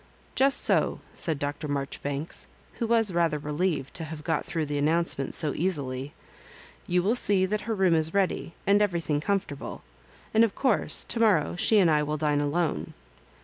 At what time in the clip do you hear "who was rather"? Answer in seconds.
2.79-3.37